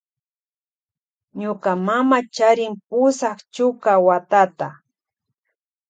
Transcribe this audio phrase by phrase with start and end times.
[1.41, 4.69] Ñuka mama charin pusak chuka watata.